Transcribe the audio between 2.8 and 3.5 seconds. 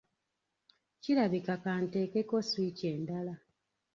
endala.